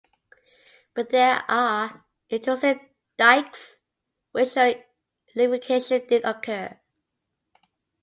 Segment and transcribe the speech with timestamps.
[0.95, 2.79] But there are intrusive
[3.19, 3.75] dikes
[4.31, 4.73] which show
[5.35, 6.75] liquification did occur.